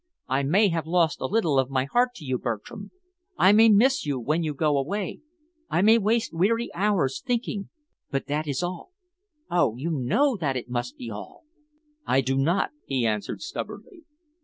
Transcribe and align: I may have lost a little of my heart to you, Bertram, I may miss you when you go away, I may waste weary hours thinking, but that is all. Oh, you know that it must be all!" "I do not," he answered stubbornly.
I 0.27 0.41
may 0.41 0.69
have 0.69 0.87
lost 0.87 1.21
a 1.21 1.27
little 1.27 1.59
of 1.59 1.69
my 1.69 1.85
heart 1.85 2.15
to 2.15 2.25
you, 2.25 2.39
Bertram, 2.39 2.89
I 3.37 3.51
may 3.51 3.69
miss 3.69 4.03
you 4.03 4.19
when 4.19 4.41
you 4.41 4.55
go 4.55 4.75
away, 4.79 5.19
I 5.69 5.83
may 5.83 5.99
waste 5.99 6.33
weary 6.33 6.73
hours 6.73 7.21
thinking, 7.23 7.69
but 8.09 8.25
that 8.25 8.47
is 8.47 8.63
all. 8.63 8.93
Oh, 9.51 9.75
you 9.75 9.91
know 9.91 10.37
that 10.37 10.57
it 10.57 10.71
must 10.71 10.97
be 10.97 11.11
all!" 11.11 11.43
"I 12.03 12.21
do 12.21 12.35
not," 12.35 12.71
he 12.87 13.05
answered 13.05 13.43
stubbornly. 13.43 14.03